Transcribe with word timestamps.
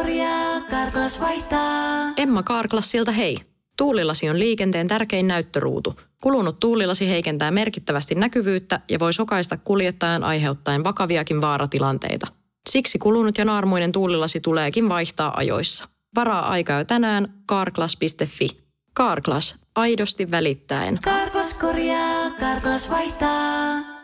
korjaa, 0.00 0.60
Karklas 0.60 1.20
vaihtaa. 1.20 2.12
Emma 2.16 2.42
Karklassilta 2.42 3.12
hei. 3.12 3.38
Tuulilasi 3.76 4.28
on 4.30 4.38
liikenteen 4.38 4.88
tärkein 4.88 5.28
näyttöruutu. 5.28 5.94
Kulunut 6.22 6.58
tuulilasi 6.60 7.08
heikentää 7.08 7.50
merkittävästi 7.50 8.14
näkyvyyttä 8.14 8.80
ja 8.90 8.98
voi 8.98 9.12
sokaista 9.12 9.56
kuljettajan 9.56 10.24
aiheuttaen 10.24 10.84
vakaviakin 10.84 11.40
vaaratilanteita. 11.40 12.26
Siksi 12.68 12.98
kulunut 12.98 13.38
ja 13.38 13.44
naarmuinen 13.44 13.92
tuulilasi 13.92 14.40
tuleekin 14.40 14.88
vaihtaa 14.88 15.36
ajoissa. 15.36 15.88
Varaa 16.14 16.48
aikaa 16.48 16.78
jo 16.78 16.84
tänään 16.84 17.34
karklas.fi. 17.46 18.48
Karklas, 18.92 19.54
aidosti 19.76 20.30
välittäen. 20.30 20.98
Karklas 21.02 21.54
korjaa, 21.54 22.30
Karklas 22.30 22.90
vaihtaa. 22.90 23.99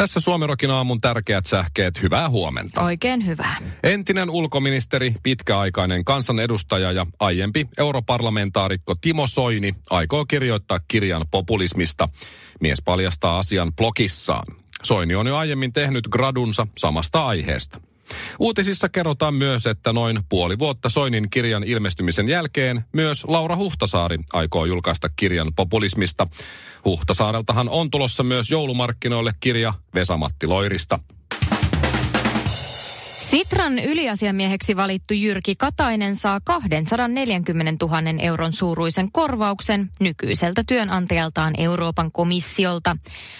Tässä 0.00 0.20
Suomirokin 0.20 0.70
aamun 0.70 1.00
tärkeät 1.00 1.46
sähkeet. 1.46 2.02
Hyvää 2.02 2.28
huomenta. 2.28 2.82
Oikein 2.82 3.26
hyvää. 3.26 3.56
Entinen 3.82 4.30
ulkoministeri, 4.30 5.14
pitkäaikainen 5.22 6.04
kansanedustaja 6.04 6.92
ja 6.92 7.06
aiempi 7.18 7.68
europarlamentaarikko 7.78 8.94
Timo 8.94 9.26
Soini 9.26 9.74
aikoo 9.90 10.24
kirjoittaa 10.24 10.78
kirjan 10.88 11.26
populismista. 11.30 12.08
Mies 12.60 12.82
paljastaa 12.84 13.38
asian 13.38 13.72
blogissaan. 13.72 14.56
Soini 14.82 15.14
on 15.14 15.26
jo 15.26 15.36
aiemmin 15.36 15.72
tehnyt 15.72 16.08
gradunsa 16.08 16.66
samasta 16.78 17.26
aiheesta. 17.26 17.80
Uutisissa 18.38 18.88
kerrotaan 18.88 19.34
myös, 19.34 19.66
että 19.66 19.92
noin 19.92 20.20
puoli 20.28 20.58
vuotta 20.58 20.88
Soinin 20.88 21.30
kirjan 21.30 21.64
ilmestymisen 21.64 22.28
jälkeen 22.28 22.84
myös 22.92 23.24
Laura 23.28 23.56
Huhtasaari 23.56 24.18
aikoo 24.32 24.64
julkaista 24.64 25.08
kirjan 25.16 25.52
populismista. 25.56 26.26
Huhtasaareltahan 26.84 27.68
on 27.68 27.90
tulossa 27.90 28.22
myös 28.22 28.50
joulumarkkinoille 28.50 29.34
kirja 29.40 29.74
Vesamatti 29.94 30.46
Loirista. 30.46 30.98
Sitran 33.30 33.78
yliasiamieheksi 33.78 34.76
valittu 34.76 35.14
Jyrki 35.14 35.56
Katainen 35.56 36.16
saa 36.16 36.40
240 36.44 37.86
000 37.86 38.02
euron 38.18 38.52
suuruisen 38.52 39.12
korvauksen 39.12 39.90
nykyiseltä 40.00 40.62
työnantajaltaan 40.66 41.54
Euroopan 41.58 42.12
komissiolta. 42.12 42.96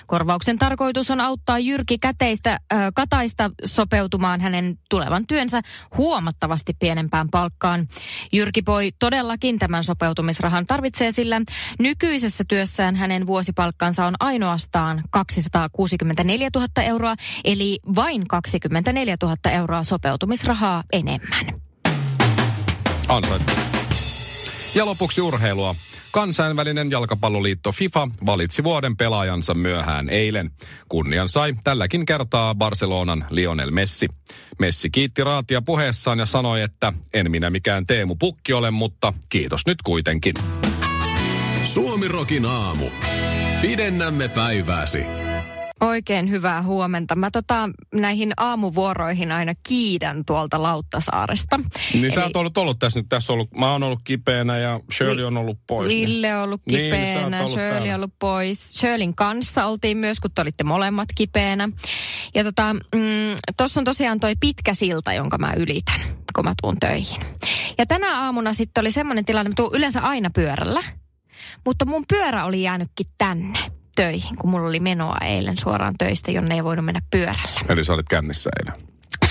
Korvauksen 0.06 0.58
tarkoitus 0.58 1.10
on 1.10 1.20
auttaa 1.20 1.58
Jyrki 1.58 1.98
Käteistä, 1.98 2.52
äh, 2.52 2.80
Kataista 2.94 3.50
sopeutumaan 3.64 4.40
hänen 4.40 4.78
tulevan 4.90 5.26
työnsä 5.26 5.60
huomattavasti 5.96 6.76
pienempään 6.78 7.28
palkkaan. 7.30 7.88
Jyrki 8.32 8.62
Poi 8.62 8.92
todellakin 8.98 9.58
tämän 9.58 9.84
sopeutumisrahan 9.84 10.66
tarvitsee, 10.66 11.12
sillä 11.12 11.40
nykyisessä 11.78 12.44
työssään 12.48 12.96
hänen 12.96 13.26
vuosipalkkansa 13.26 14.06
on 14.06 14.14
ainoastaan 14.20 15.02
264 15.10 16.48
000 16.54 16.68
euroa, 16.82 17.14
eli 17.44 17.78
vain 17.94 18.28
24 18.28 19.16
000 19.22 19.36
euroa 19.50 19.79
sopeutumisrahaa 19.84 20.84
enemmän. 20.92 21.60
Ansaittu. 23.08 23.52
Ja 24.74 24.86
lopuksi 24.86 25.20
urheilua. 25.20 25.74
Kansainvälinen 26.12 26.90
jalkapalloliitto 26.90 27.72
FIFA 27.72 28.08
valitsi 28.26 28.64
vuoden 28.64 28.96
pelaajansa 28.96 29.54
myöhään 29.54 30.08
eilen. 30.08 30.50
Kunnian 30.88 31.28
sai 31.28 31.54
tälläkin 31.64 32.06
kertaa 32.06 32.54
Barcelonan 32.54 33.26
Lionel 33.30 33.70
Messi. 33.70 34.08
Messi 34.58 34.90
kiitti 34.90 35.24
raatia 35.24 35.62
puheessaan 35.62 36.18
ja 36.18 36.26
sanoi, 36.26 36.62
että 36.62 36.92
en 37.14 37.30
minä 37.30 37.50
mikään 37.50 37.86
Teemu 37.86 38.16
Pukki 38.16 38.52
ole, 38.52 38.70
mutta 38.70 39.12
kiitos 39.28 39.66
nyt 39.66 39.82
kuitenkin. 39.82 40.34
Suomirokin 41.64 42.46
aamu. 42.46 42.86
Pidennämme 43.60 44.28
päivääsi. 44.28 45.04
Oikein 45.80 46.30
hyvää 46.30 46.62
huomenta. 46.62 47.16
Mä 47.16 47.30
tota, 47.30 47.70
näihin 47.94 48.32
aamuvuoroihin 48.36 49.32
aina 49.32 49.52
kiidän 49.68 50.24
tuolta 50.24 50.62
Lauttasaaresta. 50.62 51.60
Niin 51.94 52.12
sä 52.12 52.24
oot 52.24 52.36
ollut, 52.36 52.58
ollut 52.58 52.78
tässä 52.78 53.00
nyt. 53.00 53.06
Tässä 53.08 53.32
ollut, 53.32 53.54
mä 53.56 53.72
oon 53.72 53.82
ollut 53.82 54.00
kipeänä 54.04 54.58
ja 54.58 54.80
Shirley 54.96 55.24
on 55.24 55.36
ollut 55.36 55.58
pois. 55.66 55.88
niin- 55.92 56.08
Ville 56.08 56.36
on 56.36 56.42
ollut 56.42 56.60
Niin, 56.66 56.78
niin 56.78 56.84
kipeänä, 56.94 57.38
ollut 57.38 57.50
Shirley 57.52 57.70
täällä. 57.72 57.94
on 57.94 58.00
ollut 58.00 58.14
pois. 58.18 58.72
Shirleyn 58.72 59.14
kanssa 59.14 59.66
oltiin 59.66 59.96
myös, 59.96 60.20
kun 60.20 60.30
te 60.34 60.42
olitte 60.42 60.64
molemmat 60.64 61.08
kipeänä. 61.16 61.68
Ja 62.34 62.44
tota, 62.44 62.74
mm, 62.74 63.00
tossa 63.56 63.80
on 63.80 63.84
tosiaan 63.84 64.20
toi 64.20 64.34
pitkä 64.40 64.74
silta, 64.74 65.12
jonka 65.12 65.38
mä 65.38 65.52
ylitän, 65.56 66.00
kun 66.34 66.44
mä 66.44 66.54
tuun 66.62 66.76
töihin. 66.80 67.20
Ja 67.78 67.86
tänä 67.86 68.20
aamuna 68.24 68.54
sitten 68.54 68.80
oli 68.82 68.90
semmoinen 68.92 69.24
tilanne, 69.24 69.50
että 69.50 69.62
mä 69.62 69.66
tuun 69.66 69.76
yleensä 69.78 70.00
aina 70.00 70.30
pyörällä. 70.30 70.82
Mutta 71.66 71.84
mun 71.84 72.04
pyörä 72.08 72.44
oli 72.44 72.62
jäänytkin 72.62 73.06
tänne 73.18 73.58
töihin, 74.02 74.36
kun 74.36 74.50
mulla 74.50 74.68
oli 74.68 74.80
menoa 74.80 75.16
eilen 75.24 75.58
suoraan 75.58 75.94
töistä, 75.98 76.30
jonne 76.30 76.54
ei 76.54 76.64
voinut 76.64 76.84
mennä 76.84 77.00
pyörällä. 77.10 77.60
Eli 77.68 77.84
sä 77.84 77.92
olit 77.92 78.08
kännissä 78.08 78.50
eilen. 78.60 78.86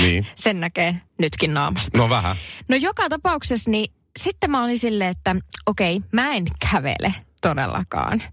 niin. 0.02 0.28
Sen 0.36 0.60
näkee 0.60 0.96
nytkin 1.18 1.54
naamasta. 1.54 1.98
No 1.98 2.10
vähän. 2.10 2.36
No 2.68 2.76
joka 2.76 3.10
tapauksessa, 3.10 3.70
niin 3.72 3.94
sitten 4.20 4.52
mä 4.52 4.64
olin 4.64 4.80
silleen, 4.80 5.10
että 5.10 5.36
okei, 5.66 6.02
mä 6.12 6.32
en 6.34 6.46
kävele 6.72 7.14
todellakaan. 7.42 8.24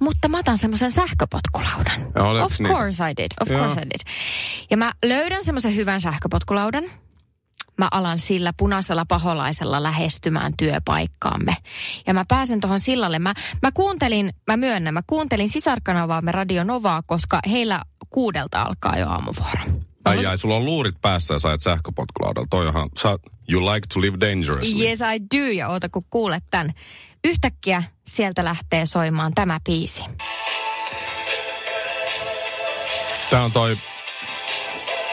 Mutta 0.00 0.28
mä 0.28 0.38
otan 0.38 0.58
semmoisen 0.58 0.92
sähköpotkulaudan. 0.92 2.12
Ja 2.14 2.24
oliko 2.24 2.46
Of 2.46 2.58
niin? 2.60 2.72
course 2.72 3.10
I 3.10 3.16
did, 3.16 3.30
of 3.40 3.50
Joo. 3.50 3.60
course 3.60 3.80
I 3.80 3.84
did. 3.84 4.00
Ja 4.70 4.76
mä 4.76 4.92
löydän 5.04 5.44
semmoisen 5.44 5.76
hyvän 5.76 6.00
sähköpotkulaudan. 6.00 6.84
Mä 7.78 7.88
alan 7.90 8.18
sillä 8.18 8.52
punaisella 8.56 9.04
paholaisella 9.04 9.82
lähestymään 9.82 10.52
työpaikkaamme. 10.56 11.56
Ja 12.06 12.14
mä 12.14 12.24
pääsen 12.28 12.60
tuohon 12.60 12.80
sillalle. 12.80 13.18
Mä, 13.18 13.34
mä 13.62 13.72
kuuntelin, 13.72 14.32
mä 14.46 14.56
myönnän, 14.56 14.94
mä 14.94 15.02
kuuntelin 15.06 15.48
sisarkanavaamme 15.48 16.32
Radio 16.32 16.64
Novaa, 16.64 17.02
koska 17.06 17.40
heillä 17.50 17.82
kuudelta 18.10 18.62
alkaa 18.62 18.98
jo 18.98 19.08
aamuvuoro. 19.08 19.60
Ai 20.04 20.26
ai, 20.26 20.38
sulla 20.38 20.56
on 20.56 20.64
luurit 20.64 21.00
päässä 21.00 21.34
ja 21.34 21.38
sait 21.38 21.60
sähköpotkulaudalla. 21.60 22.46
Toihan, 22.50 22.88
sä, 23.02 23.18
you 23.48 23.66
like 23.66 23.86
to 23.94 24.00
live 24.00 24.16
dangerously. 24.20 24.84
Yes 24.84 25.00
I 25.00 25.36
do, 25.36 25.46
ja 25.46 25.68
oota 25.68 25.88
kun 25.88 26.04
kuulet 26.10 26.44
tämän. 26.50 26.72
Yhtäkkiä 27.24 27.82
sieltä 28.06 28.44
lähtee 28.44 28.86
soimaan 28.86 29.32
tämä 29.34 29.60
biisi. 29.64 30.02
Tää 33.30 33.44
on 33.44 33.52
toi, 33.52 33.76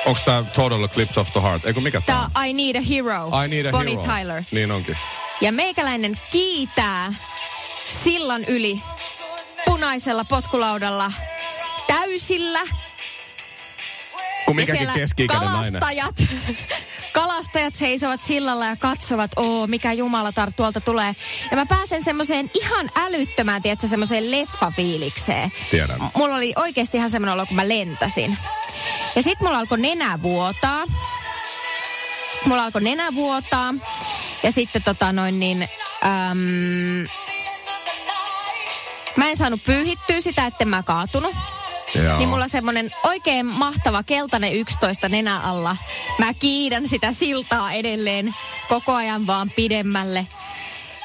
onks 0.06 0.24
tää 0.24 0.44
Total 0.44 0.84
Eclipse 0.84 1.20
of 1.20 1.32
the 1.34 1.42
Heart? 1.42 1.66
Eikö 1.66 1.82
mikä 1.82 2.02
tää 2.02 2.16
Tämä 2.16 2.42
on? 2.42 2.46
I 2.48 2.54
Need 2.54 2.76
a 2.76 2.82
Hero, 2.90 3.28
I 3.46 3.48
need 3.48 3.66
a 3.66 3.72
Bonnie 3.72 3.98
hero. 3.98 4.14
Tyler. 4.20 4.44
Niin 4.52 4.72
onkin. 4.72 4.98
Ja 5.42 5.52
meikäläinen 5.52 6.14
kiitää 6.32 7.14
sillan 8.04 8.44
yli 8.46 8.82
punaisella 9.66 10.26
potkulaudalla 10.26 11.12
täysillä. 11.88 12.60
Kun 14.46 14.56
mikäkin 14.56 14.88
nainen. 14.88 15.28
kalastajat, 15.28 16.16
kalastajat 17.14 17.76
seisovat 17.76 18.24
sillalla 18.24 18.66
ja 18.66 18.76
katsovat, 18.76 19.32
oo 19.36 19.68
mikä 19.68 19.94
jumalatar 19.94 20.52
tuolta 20.56 20.82
tulee. 20.82 21.16
Ja 21.52 21.58
mä 21.58 21.66
pääsen 21.66 22.04
semmoiseen 22.04 22.50
ihan 22.54 22.90
älyttömään, 22.96 23.62
tiedätkö, 23.62 23.88
semmoiseen 23.88 24.32
leffafiilikseen. 24.32 25.52
Tiedän. 25.72 26.00
M- 26.00 26.18
Mulla 26.18 26.36
oli 26.36 26.54
oikeasti 26.56 26.98
ihan 26.98 27.10
semmoinen 27.10 27.34
olo, 27.34 27.46
kun 27.46 27.56
mä 27.56 27.68
lentäsin. 27.70 28.38
Ja 29.16 29.22
sit 29.22 29.40
mulla 29.42 29.58
alkoi 29.58 29.80
nenä 29.80 30.22
vuotaa. 30.22 30.84
Mulla 32.46 32.64
alkoi 32.64 32.82
nenä 32.82 33.16
vuotaa. 33.16 33.74
Ja 34.44 34.52
sitten 34.52 34.84
tota 34.84 35.12
noin 35.12 35.40
niin... 35.40 35.70
Äm, 36.06 37.08
mä 39.16 39.30
en 39.30 39.38
saanut 39.38 39.64
pyyhittyä 39.66 40.22
sitä, 40.22 40.46
etten 40.46 40.68
mä 40.68 40.84
kaatunut. 40.84 41.36
Joo. 41.96 42.18
Niin 42.18 42.30
mulla 42.30 42.48
semmonen 42.48 42.92
oikein 43.04 43.46
mahtava 43.46 44.04
keltainen 44.04 44.56
11 44.56 45.10
nenä 45.10 45.40
alla. 45.40 45.78
Mä 46.20 46.34
kiidän 46.34 46.88
sitä 46.88 47.14
siltaa 47.14 47.72
edelleen 47.72 48.36
koko 48.70 48.94
ajan 48.94 49.28
vaan 49.28 49.52
pidemmälle. 49.56 50.28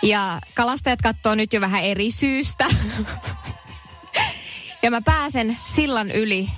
Ja 0.03 0.41
kalastajat 0.55 1.03
katsoo 1.03 1.35
nyt 1.35 1.53
jo 1.53 1.61
vähän 1.61 1.85
eri 1.85 2.11
syystä. 2.11 2.67
ja 4.83 4.91
mä 4.91 5.01
pääsen 5.01 5.59
sillan 5.65 6.11
yli 6.11 6.49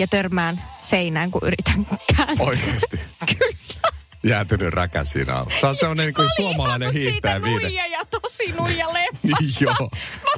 ja 0.00 0.06
törmään 0.06 0.62
seinään, 0.82 1.30
kun 1.30 1.40
yritän 1.44 1.86
kääntää. 2.16 2.46
Oikeesti. 2.46 3.00
Kyllä. 3.38 3.90
Jäätynyt 4.22 4.74
räkä 4.74 5.04
siinä 5.04 5.34
alla. 5.36 5.52
Sä 5.60 5.68
oot 5.68 5.78
sellainen 5.78 6.06
niin 6.06 6.14
kuin 6.14 6.28
suomalainen 6.36 6.92
siitä 6.92 7.42
viiden. 7.42 7.62
nuija 7.62 7.86
ja 7.86 8.04
tosi 8.04 8.52
nuija 8.52 8.86
leffasta. 8.92 9.18
Niin 9.40 9.54
joo. 9.60 9.90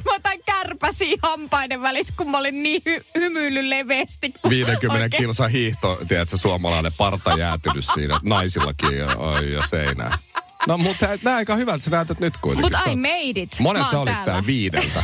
Mä 0.04 0.14
otan 0.14 0.38
kärpäsiä 0.46 1.16
hampaiden 1.22 1.82
välissä, 1.82 2.14
kun 2.16 2.30
mä 2.30 2.38
olin 2.38 2.62
niin 2.62 2.82
hy- 2.88 3.04
hymyillyt 3.14 3.64
leveästi. 3.64 4.32
kun 4.42 4.50
50 4.50 5.04
oikein- 5.04 5.22
kilsa 5.22 5.48
hiihto, 5.48 6.00
tiedätkö, 6.08 6.36
suomalainen 6.36 6.92
parta 6.98 7.38
jäätynyt 7.38 7.84
siinä. 7.94 8.20
Naisillakin 8.22 8.98
ja, 8.98 9.16
oi, 9.16 9.52
ja 9.52 9.62
seinään. 9.66 10.18
No 10.66 10.78
mutta 10.78 11.06
näin 11.22 11.36
aika 11.36 11.56
hyvältä 11.56 11.84
sä 11.84 11.90
näytät 11.90 12.20
nyt 12.20 12.36
kuitenkin. 12.36 12.70
But 12.72 12.80
Sä 12.84 12.90
I 12.90 12.96
made 12.96 13.40
it. 13.42 13.58
Monet 13.58 13.82
Mä 13.82 13.90
sä 13.90 14.00
olit 14.00 14.24
täällä 14.24 14.46
viideltä. 14.46 15.02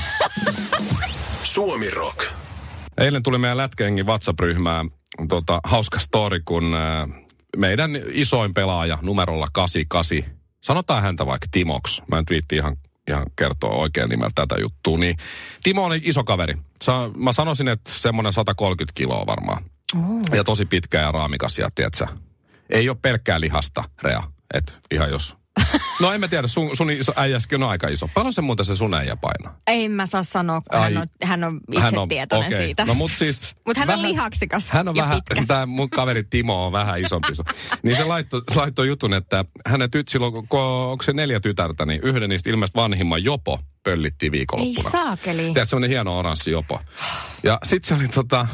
Suomi 1.45 1.91
Rock. 1.91 2.25
Eilen 2.99 3.23
tuli 3.23 3.39
meidän 3.39 3.57
Lätkengin 3.57 4.07
WhatsApp-ryhmään 4.07 4.91
tota, 5.29 5.61
hauska 5.65 5.99
story, 5.99 6.41
kun 6.45 6.75
äh, 6.75 7.23
meidän 7.57 7.91
isoin 8.13 8.55
pelaaja 8.55 8.99
numerolla 9.03 9.49
88, 9.53 10.39
sanotaan 10.61 11.03
häntä 11.03 11.27
vaikka 11.27 11.47
Timoks, 11.51 12.03
mä 12.11 12.19
en 12.19 12.25
viitti 12.31 12.57
ihan 12.57 12.77
ihan 13.09 13.27
kertoa 13.37 13.71
oikein 13.71 14.09
nimellä 14.09 14.31
tätä 14.35 14.55
juttua. 14.61 14.99
Niin 14.99 15.17
Timo 15.63 15.85
on 15.85 16.01
iso 16.03 16.25
kaveri. 16.25 16.55
Sa, 16.83 17.11
mä 17.17 17.33
sanoisin, 17.33 17.69
että 17.69 17.91
semmoinen 17.95 18.33
130 18.33 18.93
kiloa 18.95 19.27
varmaan. 19.27 19.65
Oh. 19.97 20.37
Ja 20.37 20.45
tosi 20.45 20.67
pitkä 20.67 21.01
ja 21.01 21.13
raamikas 21.13 21.59
ja 21.59 21.69
tiedätkö, 21.75 22.07
ei 22.71 22.89
ole 22.89 22.97
pelkkää 23.03 23.41
lihasta, 23.41 23.85
Rea. 24.03 24.23
Et 24.55 24.79
ihan 24.91 25.11
jos... 25.11 25.37
No 26.01 26.13
en 26.13 26.21
mä 26.21 26.29
tiedä, 26.29 26.47
sun, 26.49 26.77
sun 26.77 26.91
iso, 26.91 27.13
äijäskin 27.17 27.63
on 27.63 27.69
aika 27.71 27.89
iso. 27.89 28.09
Paljon 28.15 28.33
se 28.33 28.43
muuten 28.43 28.67
se 28.67 28.77
sun 28.77 28.95
äijä 28.95 29.17
painaa? 29.17 29.59
Ei 29.67 29.89
mä 29.89 30.07
saa 30.07 30.23
sanoa, 30.23 30.61
kun 30.61 30.79
Ai. 30.79 30.95
hän 30.95 31.03
on, 31.03 31.07
hän 31.25 31.45
on 31.45 31.61
itse 31.73 31.97
tietoinen 32.09 32.47
okei. 32.49 32.67
siitä. 32.67 32.85
No 32.85 32.95
mut 32.95 33.11
siis... 33.11 33.43
Mutta 33.67 33.81
hän 33.81 33.91
on 33.91 33.97
vähän- 33.97 34.11
lihaksikas 34.13 34.71
Hän 34.71 34.89
on 34.89 34.97
ja 34.97 35.03
vähän, 35.03 35.23
pitkä. 35.29 35.47
tämä 35.47 35.67
mun 35.67 35.91
kaveri 35.91 36.25
Timo 36.25 36.67
on 36.67 36.73
vähän 36.73 37.01
isompi. 37.01 37.29
niin 37.83 37.97
se 37.97 38.05
laittoi, 38.05 38.43
se 38.53 38.59
laittoi 38.59 38.89
jutun, 38.89 39.15
että 39.15 39.45
hänen 39.67 39.91
tyt, 39.91 40.09
silloin, 40.09 40.33
kun 40.33 40.61
onko 40.61 41.03
se 41.03 41.13
neljä 41.13 41.41
tytärtä, 41.41 41.87
niin 41.87 42.01
yhden 42.03 42.29
niistä 42.29 42.51
ilmeisesti 42.51 42.79
vanhimman 42.79 43.25
Jopo 43.25 43.61
pöllittiin 43.83 44.35
Ei 44.35 44.39
viikonloppuna. 44.39 44.91
saakeli. 44.91 45.43
Tiedätkö, 45.43 45.67
semmoinen 45.67 45.91
hieno 45.91 46.19
oranssi 46.19 46.51
Jopo. 46.51 46.81
Ja 47.43 47.59
sitten 47.63 47.89
se 47.89 47.95
oli 48.03 48.09
tota, 48.09 48.47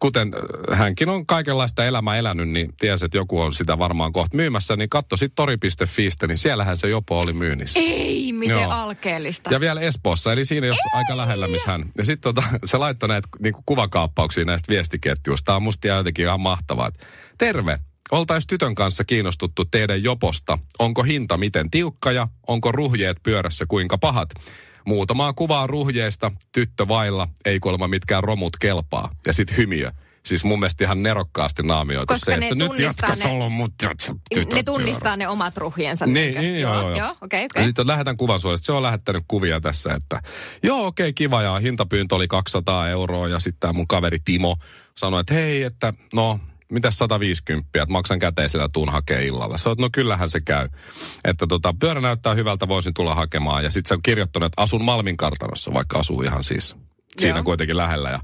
kuten 0.00 0.30
äh, 0.72 0.78
hänkin 0.78 1.08
on 1.08 1.26
kaikenlaista 1.26 1.84
elämää 1.84 2.16
elänyt, 2.16 2.48
niin 2.48 2.72
tiesi, 2.78 3.04
että 3.04 3.18
joku 3.18 3.40
on 3.40 3.54
sitä 3.54 3.78
varmaan 3.78 4.12
kohta 4.12 4.36
myymässä, 4.36 4.76
niin 4.76 4.88
katso 4.88 5.16
sitten 5.16 5.36
tori.fiistä, 5.36 6.26
niin 6.26 6.38
siellähän 6.38 6.76
se 6.76 6.88
Jopo 6.88 7.18
oli 7.18 7.32
myynnissä. 7.32 7.80
Ei, 7.80 8.32
miten 8.32 8.62
Joo. 8.62 8.70
alkeellista. 8.70 9.50
Ja 9.50 9.60
vielä 9.60 9.80
Espoossa, 9.80 10.32
eli 10.32 10.44
siinä 10.44 10.66
jos 10.66 10.78
aika 10.94 11.16
lähellä, 11.16 11.48
missä 11.48 11.70
hän... 11.70 11.84
Ja 11.98 12.04
sitten 12.04 12.34
tota, 12.34 12.48
se 12.64 12.78
laittoi 12.78 13.08
näitä 13.08 13.28
niinku 13.38 13.62
kuvakaappauksia 13.66 14.44
näistä 14.44 14.72
viestiketjuista. 14.72 15.46
Tämä 15.46 15.56
on 15.56 15.62
musta 15.62 15.88
jotenkin 15.88 16.24
ihan 16.24 16.40
mahtavaa. 16.40 16.90
Terve! 17.38 17.78
Oltais 18.10 18.46
tytön 18.46 18.74
kanssa 18.74 19.04
kiinnostuttu 19.04 19.64
teidän 19.64 20.02
joposta. 20.02 20.58
Onko 20.78 21.02
hinta 21.02 21.36
miten 21.36 21.70
tiukka 21.70 22.12
ja 22.12 22.28
onko 22.46 22.72
ruhjeet 22.72 23.16
pyörässä 23.22 23.66
kuinka 23.68 23.98
pahat? 23.98 24.30
Muutamaa 24.86 25.32
kuvaa 25.32 25.66
ruhjeista, 25.66 26.32
tyttö 26.52 26.88
vailla, 26.88 27.28
ei 27.44 27.60
kuulemma 27.60 27.88
mitkään 27.88 28.24
romut 28.24 28.56
kelpaa. 28.60 29.14
Ja 29.26 29.32
sitten 29.32 29.56
hymiö. 29.56 29.90
Siis 30.26 30.44
mun 30.44 30.58
mielestä 30.60 30.84
ihan 30.84 31.02
nerokkaasti 31.02 31.62
naamioitu 31.62 32.14
Koska 32.14 32.24
se, 32.24 32.34
että 32.34 32.54
nyt 32.54 32.68
tunnistaa 32.68 33.08
jatka 33.08 33.24
ne- 33.24 33.30
solo 33.30 33.48
mut 33.50 33.72
tytön 34.34 34.56
ne 34.56 34.62
tunnistaa 34.62 35.16
ne 35.16 35.28
omat 35.28 35.56
ruhjensa. 35.56 36.06
Niin, 36.06 36.34
niin, 36.34 36.60
joo, 36.60 36.74
joo, 36.74 36.88
joo. 36.88 36.98
Joo, 36.98 37.16
okei, 37.20 37.40
Ja 37.40 37.46
okei. 37.54 37.64
sitten 37.64 37.86
lähetän 37.86 38.16
kuvan 38.16 38.40
sulle. 38.40 38.56
Se 38.56 38.72
on 38.72 38.82
lähettänyt 38.82 39.24
kuvia 39.28 39.60
tässä, 39.60 39.94
että 39.94 40.22
joo, 40.62 40.86
okei, 40.86 41.04
okay, 41.04 41.12
kiva. 41.12 41.42
Ja 41.42 41.58
hintapyyntö 41.58 42.14
oli 42.14 42.28
200 42.28 42.88
euroa. 42.88 43.28
Ja 43.28 43.38
sitten 43.40 43.60
tämä 43.60 43.72
mun 43.72 43.88
kaveri 43.88 44.18
Timo 44.24 44.56
sanoi, 44.96 45.20
että 45.20 45.34
hei, 45.34 45.62
että 45.62 45.92
no, 46.14 46.40
mitäs 46.70 46.98
150, 46.98 47.68
että 47.74 47.92
maksan 47.92 48.18
käteisellä 48.18 48.68
tuun 48.72 48.88
hakee 48.88 49.26
illalla. 49.26 49.56
On, 49.66 49.72
että 49.72 49.82
no 49.82 49.88
kyllähän 49.92 50.30
se 50.30 50.40
käy. 50.40 50.68
Että 51.24 51.46
tota, 51.46 51.74
pyörä 51.80 52.00
näyttää 52.00 52.34
hyvältä, 52.34 52.68
voisin 52.68 52.94
tulla 52.94 53.14
hakemaan. 53.14 53.64
Ja 53.64 53.70
sitten 53.70 53.88
se 53.88 53.94
on 53.94 54.02
kirjoittanut, 54.02 54.46
että 54.46 54.62
asun 54.62 54.84
Malmin 54.84 55.16
kartanossa, 55.16 55.74
vaikka 55.74 55.98
asuu 55.98 56.22
ihan 56.22 56.44
siis 56.44 56.76
siinä 57.18 57.38
Joo. 57.38 57.44
kuitenkin 57.44 57.76
lähellä. 57.76 58.10
Ja 58.10 58.20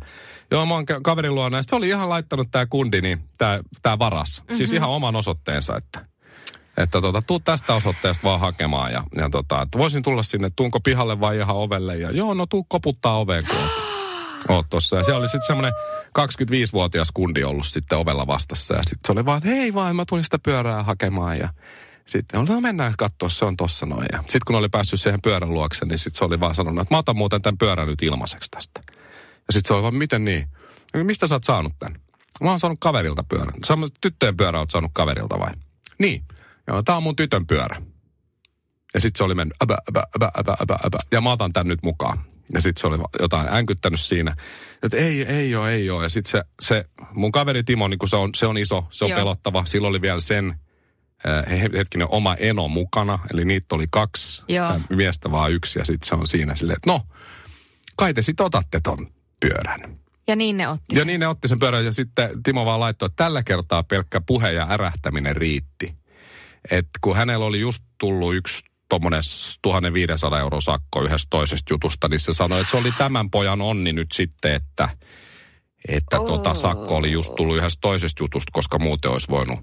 Joo, 0.51 0.67
mä 0.67 0.75
oon 0.75 0.87
ka- 0.87 1.01
kaverin 1.03 1.35
luona. 1.35 1.57
Ja 1.57 1.63
sit 1.63 1.71
se 1.71 1.77
oli 1.77 1.89
ihan 1.89 2.09
laittanut 2.09 2.49
tämä 2.51 2.67
kundi, 2.67 3.01
niin 3.01 3.21
tää, 3.39 3.61
tää 3.83 3.99
varas. 3.99 4.41
Mm-hmm. 4.41 4.57
Siis 4.57 4.73
ihan 4.73 4.91
oman 4.91 5.17
osoitteensa, 5.17 5.77
että 5.77 6.07
että 6.77 7.01
tota, 7.01 7.23
tuu 7.23 7.41
tästä 7.41 7.75
osoitteesta 7.75 8.23
vaan 8.25 8.41
hakemaan 8.41 8.93
ja, 8.93 9.03
ja 9.17 9.31
tota, 9.31 9.63
että 9.63 9.79
voisin 9.79 10.03
tulla 10.03 10.23
sinne, 10.23 10.51
tuunko 10.57 10.81
pihalle 10.81 11.21
vai 11.21 11.37
ihan 11.37 11.57
ovelle 11.57 11.97
ja 11.97 12.11
joo, 12.11 12.35
no 12.35 12.47
tuu 12.47 12.65
koputtaa 12.69 13.19
oveen 13.19 13.47
kun 13.47 13.86
oot, 14.49 14.67
tossa. 14.71 14.97
Ja 14.97 15.03
siellä 15.03 15.19
oli 15.19 15.29
sitten 15.29 15.47
semmoinen 15.47 15.73
25-vuotias 16.19 17.09
kundi 17.15 17.45
ollut 17.45 17.67
sitten 17.67 17.99
ovella 17.99 18.27
vastassa 18.27 18.75
ja 18.75 18.83
sitten 18.83 19.01
se 19.07 19.13
oli 19.13 19.25
vaan, 19.25 19.43
hei 19.43 19.75
vaan, 19.75 19.97
mä 19.97 20.05
tulin 20.09 20.25
sitä 20.25 20.39
pyörää 20.39 20.83
hakemaan 20.83 21.39
ja 21.39 21.49
sitten 22.07 22.45
no 22.45 22.61
mennään 22.61 22.95
katsoa, 22.99 23.29
se 23.29 23.45
on 23.45 23.57
tossa 23.57 23.87
noin. 23.87 24.07
Ja 24.13 24.19
sitten 24.19 24.41
kun 24.47 24.57
oli 24.57 24.69
päässyt 24.69 25.01
siihen 25.01 25.23
pyörän 25.23 25.55
luokse, 25.55 25.85
niin 25.85 25.99
sitten 25.99 26.19
se 26.19 26.25
oli 26.25 26.41
vaan 26.41 26.55
sanonut, 26.55 26.83
että 26.83 26.95
mä 26.95 26.99
otan 26.99 27.17
muuten 27.17 27.43
tämän 27.43 27.59
pyörän 27.59 27.89
nyt 27.89 28.03
ilmaiseksi 28.03 28.51
tästä. 28.51 28.81
Ja 29.47 29.53
sitten 29.53 29.69
se 29.69 29.75
oli 29.75 29.83
vaan, 29.83 29.95
miten 29.95 30.25
niin? 30.25 30.49
"No, 30.95 31.05
Mistä 31.05 31.27
sä 31.27 31.35
oot 31.35 31.45
saanut 31.45 31.73
tämän? 31.79 32.01
Mä 32.41 32.51
oon 32.51 32.61
saanut 32.61 32.81
kaverilta 32.81 33.25
pyörän. 33.29 33.55
Sä 33.67 33.75
tyttöjen 34.01 34.37
pyörä 34.37 34.59
oot 34.59 34.71
saanut 34.71 34.91
kaverilta 34.95 35.39
vai? 35.39 35.51
Niin. 35.99 36.25
Joo, 36.69 36.83
tää 36.83 36.97
on 36.97 37.03
mun 37.03 37.17
tytön 37.17 37.47
pyörä. 37.47 37.83
Ja 38.95 39.01
sitten 39.01 39.19
se 39.19 39.25
oli 39.25 39.35
mennyt, 39.35 39.57
äbä, 39.63 39.79
äbä, 39.89 40.03
äbä, 40.17 40.31
äbä, 40.39 40.57
äbä, 40.63 40.79
äbä. 40.87 40.99
Ja 41.13 41.21
mä 41.21 41.33
otan 41.33 41.53
tän 41.53 41.69
nyt 41.69 41.83
mukaan. 41.83 42.25
Ja 42.55 42.61
sitten 42.61 42.81
se 42.81 42.87
oli 42.87 42.99
jotain 43.21 43.49
änkyttänyt 43.55 44.01
siinä. 44.01 44.37
Että 44.83 44.97
ei, 44.97 45.23
ei 45.23 45.55
oo, 45.55 45.67
ei 45.67 45.91
oo. 45.91 46.03
Ja 46.03 46.09
sitten 46.09 46.31
se, 46.31 46.43
se, 46.61 46.85
mun 47.13 47.33
kaveri 47.33 47.63
Timo, 47.65 47.89
niin 47.89 47.99
kun 47.99 48.09
se 48.09 48.17
on, 48.17 48.31
se 48.35 48.47
on 48.47 48.59
iso, 48.59 48.87
se 48.91 49.05
on 49.05 49.11
Joo. 49.11 49.19
pelottava. 49.19 49.65
Silloin 49.65 49.91
oli 49.91 50.01
vielä 50.01 50.21
sen 50.21 50.55
he- 51.51 51.71
hetkinen 51.79 52.09
oma 52.11 52.35
eno 52.35 52.69
mukana. 52.69 53.19
Eli 53.33 53.45
niitä 53.45 53.75
oli 53.75 53.87
kaksi, 53.91 54.43
Joo. 54.49 54.73
sitä 54.73 54.95
miestä 54.97 55.31
vaan 55.31 55.53
yksi. 55.53 55.79
Ja 55.79 55.85
sitten 55.85 56.09
se 56.09 56.15
on 56.15 56.27
siinä 56.27 56.55
silleen, 56.55 56.77
että 56.77 56.91
no, 56.93 57.03
kai 57.97 58.15
te 58.15 58.23
sitten 58.23 58.47
otatte 58.47 58.81
ton 58.83 59.13
pyörän. 59.41 59.97
Ja 60.29 60.37
niin 60.37 60.57
ne 60.57 60.69
otti 60.69 60.85
Ja 60.95 60.99
sen. 61.01 61.07
niin 61.07 61.21
ne 61.21 61.27
otti 61.27 61.49
sen 61.49 61.59
pyörän 61.59 61.85
ja 61.85 61.93
sitten 61.93 62.43
Timo 62.43 62.65
vaan 62.65 62.81
laittoi, 62.81 63.07
että 63.07 63.25
tällä 63.25 63.43
kertaa 63.43 63.83
pelkkä 63.83 64.21
puhe 64.21 64.53
ja 64.53 64.67
ärähtäminen 64.71 65.37
riitti. 65.37 65.95
Et 66.71 66.87
kun 67.01 67.17
hänellä 67.17 67.47
oli 67.47 67.61
just 67.61 67.83
tullut 67.99 68.35
yksi 68.35 68.65
tuommoinen 68.89 69.23
1500 69.63 70.41
euro 70.41 70.61
sakko 70.61 71.03
yhdestä 71.03 71.27
toisesta 71.31 71.75
jutusta, 71.75 72.09
niin 72.09 72.21
se 72.21 72.35
sanoi, 72.35 72.61
että 72.61 72.71
se 72.71 72.77
oli 72.77 72.93
tämän 72.99 73.31
pojan 73.31 73.61
onni 73.61 73.93
nyt 73.93 74.13
sitten, 74.13 74.55
että, 74.55 74.89
että 75.89 76.21
Oh. 76.21 76.27
tota 76.27 76.55
sakko 76.55 76.97
oli 76.97 77.13
just 77.13 77.35
tullut 77.35 77.57
yhdestä 77.57 77.81
toisesta 77.81 78.23
jutusta, 78.23 78.51
koska 78.53 78.79
muuten 78.79 79.11
olisi 79.11 79.29
voinut. 79.29 79.59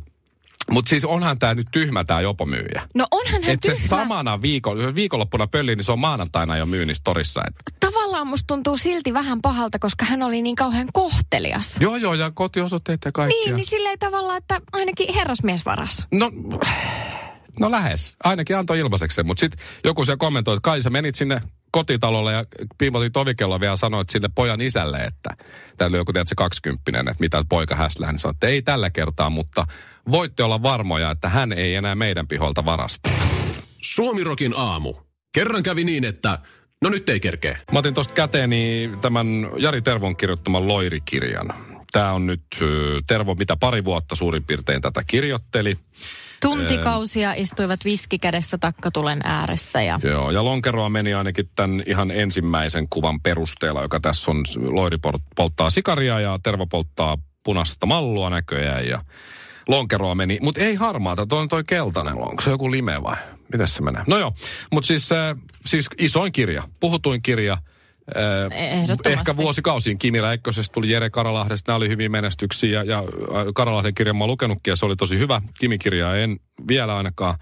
Mutta 0.72 0.90
siis 0.90 1.06
onhan 1.06 1.40
tämä 1.40 1.54
nyt 1.54 1.68
tyhmä 1.72 2.04
tämä 2.04 2.22
jopomyyjä. 2.22 2.88
No 2.96 3.08
onhan 3.12 3.44
hän 3.44 3.58
se 3.62 3.74
tyhmä. 3.76 3.88
samana 3.88 4.42
viikon, 4.42 4.96
viikonloppuna 4.96 5.48
pölli, 5.48 5.76
niin 5.76 5.84
se 5.84 5.92
on 5.92 6.00
maanantaina 6.00 6.58
jo 6.58 6.66
myynnissä 6.66 7.02
torissa. 7.04 7.42
Et, 7.48 7.56
Tavallaan 7.80 8.28
musta 8.28 8.48
tuntuu 8.48 8.78
silti 8.78 9.14
vähän 9.14 9.42
pahalta, 9.42 9.80
koska 9.80 10.06
hän 10.06 10.24
oli 10.24 10.42
niin 10.42 10.56
kauhean 10.56 10.88
kohtelias. 10.94 11.76
joo, 11.80 11.96
joo, 11.96 12.14
ja 12.14 12.32
kotiosoitteet 12.32 13.02
ja 13.06 13.12
kaikki. 13.12 13.36
Niin, 13.36 13.56
niin 13.56 13.66
silleen 13.70 14.00
tavallaan, 14.00 14.38
että 14.38 14.62
ainakin 14.74 15.14
herrasmies 15.14 15.66
varas. 15.66 16.08
No, 16.12 16.32
no 17.60 17.72
lähes. 17.72 18.16
Ainakin 18.24 18.58
antoi 18.58 18.80
ilmaiseksi 18.80 19.16
sen. 19.16 19.26
Mutta 19.26 19.40
sitten 19.40 19.60
joku 19.84 20.06
se 20.06 20.18
kommentoi, 20.18 20.54
että 20.54 20.66
kai 20.66 20.82
sä 20.82 20.90
menit 20.90 21.16
sinne 21.16 21.42
kotitalolle 21.72 22.34
ja 22.34 22.46
piipotit 22.78 23.18
ovikello 23.18 23.60
vielä 23.60 23.78
sanoit 23.78 24.10
sille 24.10 24.30
pojan 24.36 24.62
isälle, 24.62 24.98
että 24.98 25.30
täällä 25.78 25.94
oli 25.94 26.00
joku 26.00 26.14
tiedät, 26.14 26.28
se 26.28 26.36
kaksikymppinen, 26.36 27.08
että 27.08 27.22
mitä 27.22 27.46
poika 27.50 27.76
häslää. 27.76 28.12
Niin 28.12 28.20
sanoi, 28.20 28.32
että 28.32 28.48
ei 28.48 28.62
tällä 28.62 28.90
kertaa, 28.90 29.30
mutta 29.30 29.68
voitte 30.12 30.44
olla 30.44 30.64
varmoja, 30.64 31.12
että 31.12 31.30
hän 31.30 31.52
ei 31.52 31.76
enää 31.76 31.96
meidän 31.96 32.28
piholta 32.28 32.66
varasta. 32.66 33.10
Suomirokin 33.82 34.54
aamu. 34.58 34.94
Kerran 35.34 35.64
kävi 35.64 35.84
niin, 35.84 36.04
että 36.04 36.40
no 36.82 36.90
nyt 36.90 37.10
ei 37.10 37.20
kerkeä. 37.20 37.60
Mä 37.72 37.80
otin 37.80 37.94
tuosta 37.94 38.14
käteeni 38.14 38.90
tämän 39.02 39.28
Jari 39.58 39.82
Tervon 39.82 40.16
kirjoittaman 40.16 40.68
Loirikirjan. 40.68 41.54
Tämä 41.92 42.14
on 42.14 42.26
nyt 42.28 42.44
Tervo, 43.08 43.36
mitä 43.36 43.56
pari 43.56 43.86
vuotta 43.86 44.16
suurin 44.16 44.44
piirtein 44.44 44.82
tätä 44.82 45.04
kirjoitteli. 45.08 45.78
Tuntikausia 46.44 47.34
istuivat 47.34 47.86
viski 47.86 48.20
kädessä 48.20 48.58
takkatulen 48.58 49.20
ääressä 49.24 49.82
ja 49.82 50.00
Joo, 50.04 50.32
ja 50.32 50.44
lonkeroa 50.44 50.90
meni 50.90 51.14
ainakin 51.14 51.50
tämän 51.56 51.84
ihan 51.86 52.12
ensimmäisen 52.12 52.88
kuvan 52.90 53.22
perusteella, 53.22 53.82
joka 53.82 54.00
tässä 54.00 54.32
on. 54.32 54.44
Loiri 54.58 54.98
pol- 54.98 55.20
polttaa 55.36 55.70
sikaria 55.70 56.20
ja 56.20 56.40
Tervo 56.44 56.66
polttaa 56.66 57.18
punaista 57.44 57.86
mallua 57.86 58.30
näköjään 58.30 58.88
ja 58.88 59.02
lonkeroa 59.68 60.16
meni. 60.16 60.40
Mutta 60.42 60.62
ei 60.62 60.76
harmaata, 60.76 61.26
toi 61.26 61.40
on 61.40 61.48
toi 61.48 61.64
keltainen 61.64 62.20
lonko. 62.20 62.42
Se 62.42 62.50
on 62.50 62.54
joku 62.54 62.72
lime 62.72 63.04
vai? 63.04 63.18
Miten 63.52 63.68
se 63.68 63.82
menee? 63.82 64.04
No 64.08 64.18
joo, 64.18 64.34
mutta 64.72 64.88
siis, 64.88 65.12
äh, 65.12 65.36
siis 65.66 65.88
isoin 65.98 66.32
kirja, 66.32 66.64
puhutuin 66.80 67.22
kirja. 67.22 67.58
Äh, 68.18 68.58
Ehdottomasti. 68.60 69.10
ehkä 69.20 69.36
vuosikausiin. 69.36 69.98
Kimi 69.98 70.22
Räikkösestä 70.22 70.74
tuli 70.74 70.92
Jere 70.92 71.10
Karalahdesta. 71.10 71.72
Nämä 71.72 71.78
oli 71.78 71.90
hyviä 71.90 72.10
menestyksiä 72.10 72.70
ja, 72.70 72.84
ja 72.84 73.04
Karalahden 73.56 73.94
kirjan 73.94 74.16
mä 74.16 74.24
oon 74.24 74.30
lukenutkin 74.32 74.72
ja 74.72 74.76
se 74.76 74.86
oli 74.86 74.96
tosi 74.96 75.18
hyvä. 75.20 75.42
Kimi-kirjaa 75.60 76.16
en 76.16 76.40
vielä 76.68 76.98
ainakaan. 76.98 77.40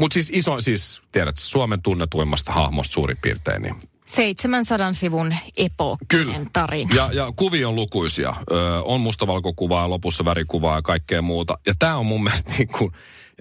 Mutta 0.00 0.14
siis 0.14 0.30
iso, 0.34 0.60
siis 0.60 1.02
tiedät, 1.12 1.36
Suomen 1.36 1.82
tunnetuimmasta 1.82 2.52
hahmosta 2.52 2.92
suurin 2.92 3.16
piirtein. 3.22 3.62
Niin. 3.62 3.74
700 4.06 4.92
sivun 4.92 5.34
epookkinen 5.56 6.50
tarina. 6.52 6.94
Ja, 6.94 7.10
ja 7.12 7.32
kuvia 7.36 7.68
on 7.68 7.76
lukuisia. 7.76 8.34
Ö, 8.50 8.82
on 8.82 9.00
mustavalkokuvaa, 9.00 9.90
lopussa 9.90 10.24
värikuvaa 10.24 10.76
ja 10.78 10.82
kaikkea 10.82 11.22
muuta. 11.22 11.58
Ja 11.66 11.74
tämä 11.78 11.96
on 11.96 12.06
mun 12.06 12.24
mielestä 12.24 12.52
niin 12.58 12.68
kuin, 12.68 12.92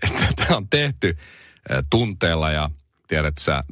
että 0.04 0.28
tämä 0.36 0.58
on 0.58 0.70
tehty 0.70 1.18
tunteella 1.90 2.52
ja 2.52 2.70
tiedät 3.14 3.38
sä, 3.38 3.64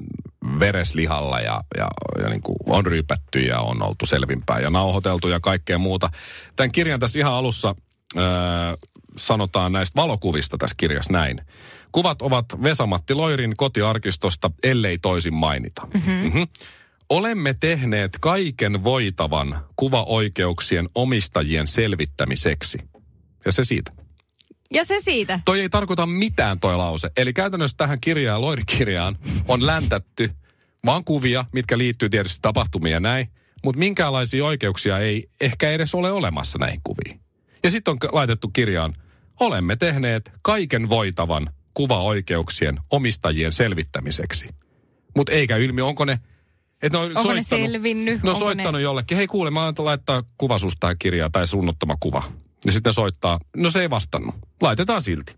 vereslihalla 0.60 1.40
ja, 1.40 1.64
ja, 1.78 1.88
ja 2.24 2.30
niin 2.30 2.42
kuin 2.42 2.56
on 2.66 2.86
ryypätty 2.86 3.40
ja 3.40 3.60
on 3.60 3.84
oltu 3.84 4.06
selvinpäin 4.06 4.64
ja 4.64 4.70
nauhoiteltu 4.70 5.28
ja 5.28 5.40
kaikkea 5.40 5.78
muuta. 5.78 6.10
Tämän 6.56 6.72
kirjan 6.72 7.00
tässä 7.00 7.20
ihan 7.20 7.34
alussa 7.34 7.76
ö, 8.16 8.20
sanotaan 9.18 9.72
näistä 9.72 10.02
valokuvista 10.02 10.58
tässä 10.58 10.76
kirjassa 10.78 11.14
näin. 11.14 11.42
Kuvat 11.92 12.22
ovat 12.22 12.46
Vesamatti 12.64 13.14
Loirin 13.14 13.58
kotiarkistosta, 13.58 14.52
ellei 14.64 14.98
toisin 14.98 15.34
mainita. 15.34 15.88
Mm-hmm. 15.94 16.14
Mm-hmm. 16.14 16.48
Olemme 17.10 17.56
tehneet 17.60 18.18
kaiken 18.20 18.84
voitavan 18.84 19.66
kuvaoikeuksien 19.76 20.90
omistajien 20.96 21.68
selvittämiseksi. 21.68 22.78
Ja 23.46 23.52
se 23.52 23.64
siitä. 23.64 23.92
Ja 24.74 24.86
se 24.86 25.00
siitä. 25.00 25.40
Toi 25.46 25.62
ei 25.62 25.70
tarkoita 25.70 26.06
mitään 26.06 26.60
toi 26.60 26.78
lause. 26.78 27.12
Eli 27.18 27.34
käytännössä 27.34 27.78
tähän 27.78 28.02
kirjaan, 28.02 28.42
Loirikirjaan, 28.42 29.18
on 29.48 29.66
läntätty 29.66 30.30
vaan 30.86 31.04
kuvia, 31.04 31.46
mitkä 31.54 31.78
liittyy 31.78 32.10
tietysti 32.10 32.40
tapahtumiin 32.42 32.94
ja 32.94 33.00
näin. 33.00 33.30
Mutta 33.64 33.80
minkäänlaisia 33.80 34.46
oikeuksia 34.46 35.00
ei 35.00 35.30
ehkä 35.42 35.72
edes 35.72 35.96
ole 35.96 36.12
olemassa 36.12 36.60
näihin 36.60 36.82
kuviin. 36.84 37.22
Ja 37.64 37.72
sitten 37.72 37.92
on 37.92 37.98
laitettu 38.12 38.48
kirjaan, 38.48 38.96
olemme 39.40 39.76
tehneet 39.76 40.32
kaiken 40.42 40.90
voitavan 40.90 41.50
kuvaoikeuksien 41.74 42.80
omistajien 42.90 43.54
selvittämiseksi. 43.54 44.50
Mutta 45.16 45.32
eikä 45.32 45.58
ilmi, 45.58 45.82
onko 45.82 46.06
ne... 46.06 46.20
Et 46.82 46.92
ne 46.92 46.98
on 46.98 47.18
Onko 47.18 47.34
ne 47.34 47.44
selvinnyt? 47.44 48.24
Ne 48.24 48.30
on 48.30 48.36
Onko 48.36 48.40
soittanut 48.40 48.74
ne... 48.74 48.82
jollekin, 48.82 49.18
hei 49.18 49.28
kuule, 49.28 49.52
mä 49.52 49.74
laittaa 49.78 50.24
kuva 50.38 50.58
susta 50.58 50.80
tähän 50.80 50.96
kirjaan 51.00 51.32
tai 51.32 51.48
sunnottama 51.48 51.98
kuva. 52.00 52.24
Ja 52.66 52.72
sitten 52.72 52.94
soittaa, 52.94 53.40
no 53.56 53.72
se 53.72 53.82
ei 53.82 53.90
vastannut. 53.90 54.36
Laitetaan 54.62 55.02
silti. 55.02 55.36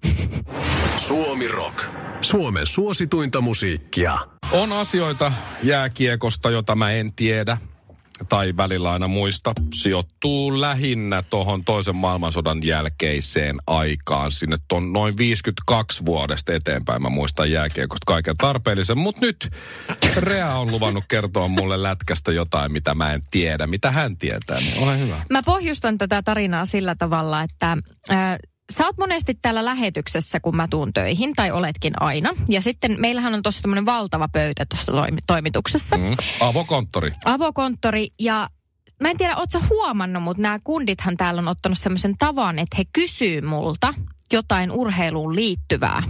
Suomi 0.97 1.47
Rock. 1.47 1.83
Suomen 2.21 2.67
suosituinta 2.67 3.41
musiikkia. 3.41 4.17
On 4.51 4.71
asioita 4.71 5.31
jääkiekosta, 5.63 6.49
jota 6.49 6.75
mä 6.75 6.91
en 6.91 7.13
tiedä 7.13 7.57
tai 8.29 8.53
välillä 8.57 8.91
aina 8.91 9.07
muista, 9.07 9.53
sijoittuu 9.73 10.61
lähinnä 10.61 11.23
tuohon 11.29 11.65
toisen 11.65 11.95
maailmansodan 11.95 12.63
jälkeiseen 12.63 13.57
aikaan. 13.67 14.31
Sinne 14.31 14.57
on 14.71 14.93
noin 14.93 15.17
52 15.17 16.05
vuodesta 16.05 16.53
eteenpäin 16.53 17.01
mä 17.01 17.09
muistan 17.09 17.51
jääkiekosta 17.51 18.05
kaiken 18.05 18.37
tarpeellisen. 18.37 18.97
Mutta 18.97 19.21
nyt 19.25 19.51
Rea 20.15 20.55
on 20.55 20.71
luvannut 20.71 21.03
kertoa 21.07 21.47
mulle 21.47 21.83
lätkästä 21.83 22.31
jotain, 22.31 22.71
mitä 22.71 22.93
mä 22.93 23.13
en 23.13 23.21
tiedä. 23.31 23.67
Mitä 23.67 23.91
hän 23.91 24.17
tietää, 24.17 24.59
niin 24.59 24.83
ole 24.83 24.99
hyvä. 24.99 25.21
Mä 25.29 25.43
pohjustan 25.43 25.97
tätä 25.97 26.21
tarinaa 26.21 26.65
sillä 26.65 26.95
tavalla, 26.95 27.41
että 27.41 27.77
äh, 28.11 28.37
sä 28.77 28.85
oot 28.85 28.97
monesti 28.97 29.33
täällä 29.41 29.65
lähetyksessä, 29.65 30.39
kun 30.39 30.55
mä 30.55 30.67
tuun 30.67 30.93
töihin, 30.93 31.33
tai 31.35 31.51
oletkin 31.51 31.93
aina. 32.01 32.29
Ja 32.49 32.61
sitten 32.61 32.95
meillähän 32.99 33.33
on 33.33 33.43
tuossa 33.43 33.61
tämmöinen 33.61 33.85
valtava 33.85 34.27
pöytä 34.27 34.65
tuossa 34.69 34.91
toimi- 34.91 35.21
toimituksessa. 35.27 35.97
Mm. 35.97 36.15
Avokonttori. 36.39 37.11
Avokonttori 37.25 38.07
ja 38.19 38.49
mä 39.01 39.09
en 39.09 39.17
tiedä, 39.17 39.35
oot 39.37 39.51
sä 39.51 39.59
huomannut, 39.69 40.23
mutta 40.23 40.41
nämä 40.41 40.59
kundithan 40.63 41.17
täällä 41.17 41.39
on 41.39 41.47
ottanut 41.47 41.77
semmoisen 41.77 42.17
tavan, 42.17 42.59
että 42.59 42.75
he 42.77 42.83
kysyy 42.93 43.41
multa 43.41 43.93
jotain 44.33 44.71
urheiluun 44.71 45.35
liittyvää. 45.35 46.03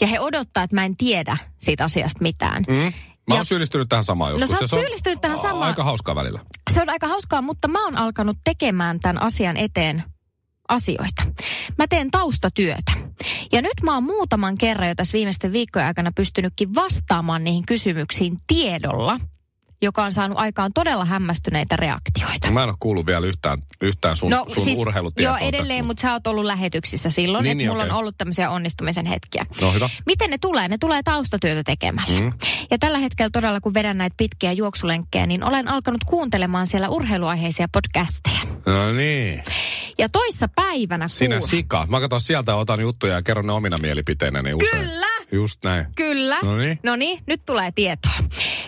Ja 0.00 0.06
he 0.06 0.20
odottaa, 0.20 0.62
että 0.62 0.76
mä 0.76 0.84
en 0.84 0.96
tiedä 0.96 1.36
siitä 1.58 1.84
asiasta 1.84 2.18
mitään. 2.22 2.64
Mm. 2.68 2.74
Mä 2.74 3.34
oon 3.34 3.40
Ja- 3.40 3.44
syyllistynyt 3.44 3.88
tähän 3.88 4.04
samaan 4.04 4.32
joskus. 4.32 4.50
sä 4.50 4.56
oot 4.60 4.70
se 4.70 4.76
on 4.76 4.82
syyllistynyt 4.82 5.20
tähän 5.20 5.36
samaan. 5.38 5.62
Aika 5.68 5.84
hauskaa 5.84 6.14
välillä. 6.14 6.40
Se 6.74 6.82
on 6.82 6.88
aika 6.90 7.08
hauskaa, 7.08 7.42
mutta 7.42 7.68
mä 7.68 7.84
oon 7.84 7.96
alkanut 7.98 8.36
tekemään 8.44 9.00
tämän 9.00 9.22
asian 9.22 9.56
eteen 9.56 10.02
asioita. 10.68 11.22
Mä 11.78 11.86
teen 11.88 12.10
taustatyötä. 12.10 12.92
Ja 13.52 13.62
nyt 13.62 13.82
mä 13.82 13.94
oon 13.94 14.02
muutaman 14.02 14.58
kerran 14.58 14.88
jo 14.88 14.94
tässä 14.94 15.12
viimeisten 15.12 15.52
viikkojen 15.52 15.86
aikana 15.86 16.12
pystynytkin 16.12 16.74
vastaamaan 16.74 17.44
niihin 17.44 17.66
kysymyksiin 17.66 18.38
tiedolla, 18.46 19.20
joka 19.82 20.04
on 20.04 20.12
saanut 20.12 20.38
aikaan 20.38 20.72
todella 20.74 21.04
hämmästyneitä 21.04 21.76
reaktioita. 21.76 22.50
Mä 22.50 22.62
en 22.62 22.68
ole 22.68 22.76
kuullut 22.80 23.06
vielä 23.06 23.26
yhtään, 23.26 23.58
yhtään 23.80 24.16
sun, 24.16 24.32
sun 24.54 24.68
Joo, 24.68 24.80
urheilutietoa 24.80 25.38
edelleen, 25.38 25.68
tässä. 25.68 25.82
mutta 25.82 26.00
sä 26.00 26.12
oot 26.12 26.26
ollut 26.26 26.44
lähetyksissä 26.44 27.10
silloin, 27.10 27.42
Niin, 27.42 27.48
niin, 27.48 27.52
että 27.52 27.62
niin, 27.62 27.70
mulla 27.70 27.82
okei. 27.82 27.92
on 27.92 27.98
ollut 27.98 28.14
tämmöisiä 28.18 28.50
onnistumisen 28.50 29.06
hetkiä. 29.06 29.46
No 29.60 29.72
hyvä. 29.72 29.88
Miten 30.06 30.30
ne 30.30 30.38
tulee? 30.38 30.68
Ne 30.68 30.78
tulee 30.78 31.02
taustatyötä 31.02 31.62
tekemällä. 31.64 32.20
Mm. 32.20 32.32
Ja 32.70 32.78
tällä 32.78 32.98
hetkellä 32.98 33.30
todella, 33.32 33.60
kun 33.60 33.74
vedän 33.74 33.98
näitä 33.98 34.14
pitkiä 34.16 34.52
juoksulenkkejä, 34.52 35.26
niin 35.26 35.44
olen 35.44 35.68
alkanut 35.68 36.04
kuuntelemaan 36.06 36.66
siellä 36.66 36.88
urheiluaiheisia 36.88 37.66
podcasteja. 37.72 38.40
No 38.66 38.92
niin. 38.92 39.42
Ja 39.98 40.08
toissa 40.08 40.48
päivänä 40.48 41.08
Sinä 41.08 41.40
sika. 41.40 41.86
Mä 41.88 42.00
katson 42.00 42.20
sieltä, 42.20 42.54
otan 42.56 42.80
juttuja 42.80 43.14
ja 43.14 43.22
kerron 43.22 43.46
ne 43.46 43.52
omina 43.52 43.78
mielipiteinäni 43.78 44.54
usein. 44.54 44.82
Kyllä! 44.82 45.07
Just 45.32 45.64
näin. 45.64 45.86
Kyllä. 45.96 46.36
No 46.82 46.96
niin, 46.96 47.22
nyt 47.26 47.42
tulee 47.46 47.72
tietoa. 47.74 48.12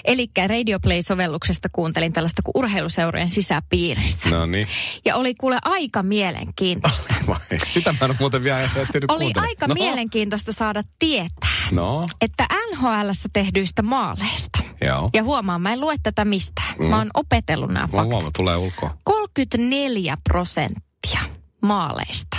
Eli 0.05 0.31
Radio 0.47 0.81
Play-sovelluksesta 0.81 1.69
kuuntelin 1.73 2.13
tällaista 2.13 2.43
kuin 2.43 2.53
urheiluseurojen 2.55 3.29
sisäpiirissä. 3.29 4.29
No 4.31 4.47
niin. 4.47 4.67
Ja 5.05 5.17
oli 5.17 5.35
kuule 5.35 5.59
aika 5.65 6.03
mielenkiintoista. 6.03 7.15
Sitä 7.75 7.95
mä 8.01 8.07
en 8.07 8.17
muuten 8.21 8.45
vielä 8.45 8.61
ehtinyt 8.63 9.11
Oli 9.11 9.19
kuuntelemaan. 9.19 9.49
aika 9.49 9.67
no. 9.67 9.75
mielenkiintoista 9.75 10.53
saada 10.53 10.83
tietää, 10.99 11.69
No, 11.71 12.09
että 12.21 12.47
NHLssä 12.73 13.29
tehdyistä 13.33 13.83
maaleista. 13.83 14.59
joo. 14.81 15.11
Ja 15.15 15.23
huomaan, 15.23 15.63
mä 15.63 15.73
en 15.73 15.81
lue 15.81 15.95
tätä 16.03 16.25
mistään. 16.25 16.75
Mm. 16.79 16.85
Mä 16.87 16.99
oon 16.99 17.11
opetellut 17.15 17.71
nämä 17.71 17.81
Mä 17.87 17.87
faktat. 17.93 18.13
huomaan, 18.13 18.33
tulee 18.37 18.57
ulkoa. 18.57 18.97
34 19.05 20.15
prosenttia 20.25 21.21
maaleista, 21.63 22.37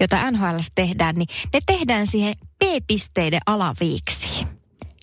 jota 0.00 0.30
NHL 0.30 0.58
tehdään, 0.74 1.14
niin 1.14 1.28
ne 1.52 1.60
tehdään 1.66 2.06
siihen 2.06 2.34
B-pisteiden 2.64 3.40
alaviiksiin 3.46 4.46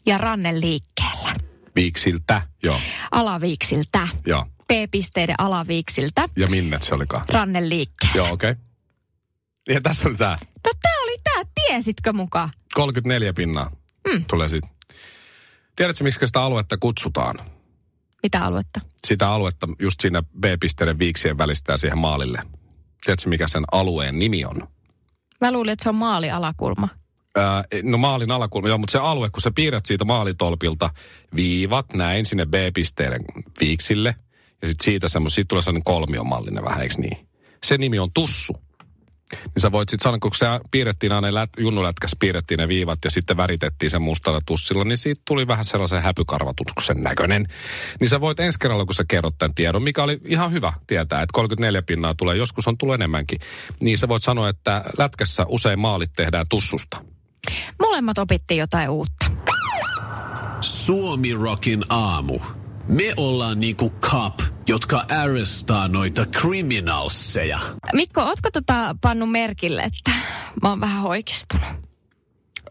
ja 0.05 0.17
rannen 0.17 0.61
liikkeellä. 0.61 1.35
Viiksiltä, 1.75 2.41
joo. 2.63 2.79
Alaviiksiltä. 3.11 4.07
joo. 4.27 4.45
B-pisteiden 4.67 5.35
alaviiksiltä 5.37 6.29
Ja 6.37 6.47
minne 6.47 6.77
se 6.81 6.95
olikaan? 6.95 7.25
rannen 7.29 7.69
liikkeellä. 7.69 8.15
Joo, 8.17 8.31
okei. 8.31 8.51
Okay. 8.51 8.63
Ja 9.69 9.81
tässä 9.81 10.09
oli 10.09 10.15
tää. 10.17 10.37
No 10.65 10.71
tää 10.81 10.93
oli 11.03 11.17
tää, 11.23 11.43
tiesitkö 11.55 12.13
mukaan? 12.13 12.49
34 12.73 13.33
pinnaa. 13.33 13.71
Mm. 14.11 14.25
Tulee 14.29 14.49
siitä. 14.49 14.67
Tiedätkö, 15.75 16.03
miksi 16.03 16.27
sitä 16.27 16.41
aluetta 16.41 16.77
kutsutaan? 16.77 17.35
Mitä 18.23 18.45
aluetta? 18.45 18.81
Sitä 19.07 19.29
aluetta 19.29 19.67
just 19.79 20.01
siinä 20.01 20.23
B-pisteiden 20.23 20.99
viiksien 20.99 21.37
välistä 21.37 21.77
siihen 21.77 21.97
maalille. 21.97 22.43
Tiedätkö, 23.05 23.29
mikä 23.29 23.47
sen 23.47 23.63
alueen 23.71 24.19
nimi 24.19 24.45
on? 24.45 24.67
Mä 25.41 25.51
luulin, 25.51 25.73
että 25.73 25.83
se 25.83 25.89
on 25.89 25.95
maalialakulma. 25.95 26.89
Ää, 27.35 27.63
no 27.83 27.97
maalin 27.97 28.31
alakulma, 28.31 28.67
joo, 28.67 28.77
mutta 28.77 28.91
se 28.91 28.97
alue, 28.97 29.29
kun 29.29 29.41
sä 29.41 29.51
piirrät 29.55 29.85
siitä 29.85 30.05
maalitolpilta 30.05 30.89
viivat 31.35 31.93
näin 31.93 32.25
sinne 32.25 32.45
B-pisteiden 32.45 33.21
viiksille, 33.59 34.15
ja 34.61 34.67
sitten 34.67 34.85
siitä 34.85 35.07
semmos, 35.07 35.35
siitä 35.35 35.47
tulee 35.47 35.61
sellainen 35.61 35.83
kolmiomallinen 35.83 36.63
vähän, 36.63 36.81
eikö 36.81 36.95
niin? 36.97 37.27
Se 37.63 37.77
nimi 37.77 37.99
on 37.99 38.11
tussu. 38.13 38.53
Niin 39.31 39.61
sä 39.61 39.71
voit 39.71 39.89
sitten 39.89 40.03
sanoa, 40.03 40.19
kun 40.19 40.31
se 40.35 40.45
piirrettiin 40.71 41.11
aina 41.11 41.33
lät, 41.33 41.49
junnulätkässä 41.57 42.17
piirrettiin 42.19 42.57
ne 42.57 42.67
viivat 42.67 42.99
ja 43.03 43.11
sitten 43.11 43.37
väritettiin 43.37 43.89
sen 43.89 44.01
mustalla 44.01 44.39
tussilla, 44.45 44.83
niin 44.83 44.97
siitä 44.97 45.21
tuli 45.27 45.47
vähän 45.47 45.65
sellaisen 45.65 46.01
häpykarvatuksen 46.01 47.03
näköinen. 47.03 47.47
Niin 47.99 48.09
sä 48.09 48.21
voit 48.21 48.39
ensi 48.39 48.59
kerralla, 48.59 48.85
kun 48.85 48.95
sä 48.95 49.03
kerrot 49.07 49.37
tämän 49.37 49.55
tiedon, 49.55 49.83
mikä 49.83 50.03
oli 50.03 50.19
ihan 50.25 50.51
hyvä 50.51 50.73
tietää, 50.87 51.21
että 51.21 51.33
34 51.33 51.81
pinnaa 51.81 52.15
tulee, 52.15 52.35
joskus 52.35 52.67
on 52.67 52.77
tullut 52.77 52.95
enemmänkin, 52.95 53.39
niin 53.79 53.97
sä 53.97 54.07
voit 54.07 54.23
sanoa, 54.23 54.49
että 54.49 54.83
lätkässä 54.97 55.45
usein 55.47 55.79
maalit 55.79 56.11
tehdään 56.15 56.45
tussusta. 56.49 57.01
Molemmat 57.79 58.17
opittiin 58.17 58.59
jotain 58.59 58.89
uutta. 58.89 59.25
Suomi 60.61 61.33
Rockin 61.33 61.85
aamu. 61.89 62.39
Me 62.87 63.13
ollaan 63.17 63.59
niinku 63.59 63.89
cop, 63.89 64.39
jotka 64.67 65.05
arrestaa 65.09 65.87
noita 65.87 66.25
criminalseja. 66.25 67.59
Mikko, 67.93 68.21
ootko 68.21 68.49
tota 68.51 68.95
pannut 69.01 69.31
merkille, 69.31 69.81
että 69.81 70.11
mä 70.61 70.69
oon 70.69 70.81
vähän 70.81 71.01
hoikistunut? 71.01 71.65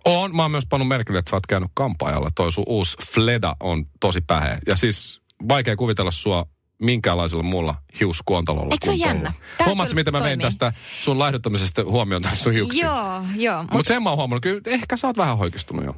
On. 0.04 0.36
Mä 0.36 0.42
oon 0.42 0.50
myös 0.50 0.66
pannut 0.66 0.88
merkille, 0.88 1.18
että 1.18 1.30
sä 1.30 1.36
oot 1.36 1.46
käynyt 1.46 1.70
kampaajalla. 1.74 2.30
Toi 2.34 2.52
sun 2.52 2.64
uusi 2.66 2.96
Fleda 3.12 3.56
on 3.60 3.86
tosi 4.00 4.20
päheä. 4.20 4.58
Ja 4.66 4.76
siis 4.76 5.20
vaikea 5.48 5.76
kuvitella 5.76 6.10
sua 6.10 6.46
minkäänlaisella 6.82 7.42
muulla 7.42 7.74
hiuskuontalolla. 8.00 8.74
Eikö 8.74 8.84
se 8.84 8.90
ole 8.90 8.98
jännä? 8.98 9.32
Huomaatko, 9.66 9.94
miten 9.94 10.12
mä 10.12 10.20
vein 10.20 10.40
tästä 10.40 10.72
sun 11.02 11.18
laihduttamisesta 11.18 11.84
huomioon 11.84 12.22
tässä 12.22 12.44
sun 12.44 12.52
hiuksiin? 12.52 12.86
Joo, 12.86 13.22
joo. 13.36 13.62
Mutta 13.62 13.76
Mut, 13.76 13.86
sen 13.86 14.02
mä 14.02 14.08
oon 14.08 14.16
huomannut, 14.18 14.42
kyllä 14.42 14.60
ehkä 14.66 14.96
sä 14.96 15.06
oot 15.06 15.16
vähän 15.16 15.38
hoikistunut 15.38 15.84
jo. 15.84 15.96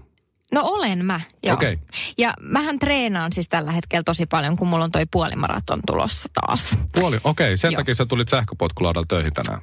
No 0.53 0.61
olen 0.65 1.05
mä, 1.05 1.21
joo. 1.45 1.55
Okei. 1.55 1.79
Ja 2.19 2.35
mähän 2.41 2.79
treenaan 2.79 3.33
siis 3.33 3.49
tällä 3.49 3.73
hetkellä 3.73 4.03
tosi 4.03 4.27
paljon, 4.27 4.57
kun 4.57 4.69
mulla 4.69 4.85
on 4.85 4.93
toi 4.93 5.07
puolimaraton 5.11 5.81
tulossa 5.87 6.29
taas. 6.35 6.79
Puoli, 7.01 7.17
okei. 7.25 7.47
Okay. 7.47 7.57
Sen 7.57 7.73
Joo. 7.73 7.81
takia 7.81 7.95
sä 7.95 8.07
tulit 8.07 8.29
sähköpotkulaudalla 8.29 9.07
töihin 9.09 9.35
tänään. 9.35 9.61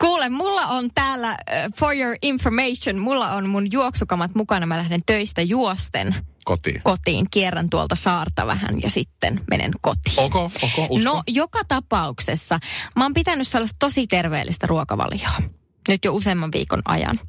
Kuule, 0.00 0.28
mulla 0.28 0.66
on 0.66 0.90
täällä, 0.94 1.30
uh, 1.30 1.74
for 1.78 1.96
your 1.96 2.16
information, 2.22 2.98
mulla 2.98 3.30
on 3.30 3.48
mun 3.48 3.72
juoksukamat 3.72 4.34
mukana. 4.34 4.66
Mä 4.66 4.76
lähden 4.76 5.00
töistä 5.06 5.42
juosten 5.42 6.14
Kotiin. 6.44 6.80
kotiin, 6.82 7.26
kierrän 7.30 7.70
tuolta 7.70 7.94
saarta 7.94 8.46
vähän 8.46 8.82
ja 8.82 8.90
sitten 8.90 9.40
menen 9.50 9.70
kotiin. 9.80 10.20
Ok, 10.20 10.34
ok, 10.36 10.90
usko. 10.90 11.10
No, 11.10 11.22
joka 11.26 11.60
tapauksessa 11.68 12.60
mä 12.96 13.04
oon 13.04 13.14
pitänyt 13.14 13.48
sellaista 13.48 13.76
tosi 13.78 14.06
terveellistä 14.06 14.66
ruokavalioa 14.66 15.42
nyt 15.88 16.04
jo 16.04 16.14
useamman 16.14 16.52
viikon 16.52 16.82
ajan. 16.84 17.20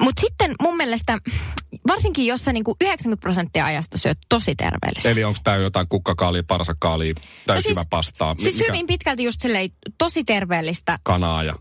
Mutta 0.00 0.20
sitten 0.20 0.54
mun 0.62 0.76
mielestä, 0.76 1.18
varsinkin 1.88 2.26
jos 2.26 2.44
sä 2.44 2.52
niinku 2.52 2.76
90 2.80 3.20
prosenttia 3.20 3.64
ajasta 3.64 3.98
syöt 3.98 4.18
tosi 4.28 4.54
terveellisesti. 4.54 5.08
Eli 5.08 5.24
onko 5.24 5.38
tää 5.44 5.56
jotain 5.56 5.86
kukkakaalia, 5.88 6.42
parsakaalia, 6.42 7.14
täysin 7.46 7.74
no 7.76 7.84
parstaa? 7.90 8.34
Siis 8.38 8.58
mikä- 8.58 8.72
hyvin 8.72 8.86
pitkälti 8.86 9.24
just 9.24 9.40
silleen 9.40 9.70
tosi 9.98 10.24
terveellistä 10.24 10.98
Kanaa 11.02 11.42
ja... 11.42 11.54